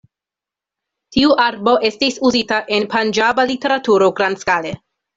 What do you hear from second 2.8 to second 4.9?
en panĝaba literaturo grandskale.